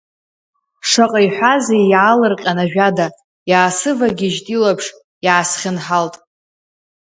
[0.89, 3.07] Шаҟа иҳәазеи иаалырҟьан ажәада,
[3.49, 4.85] иаасывагьежьт илаԥш,
[5.25, 6.15] иаасхьынҳалт.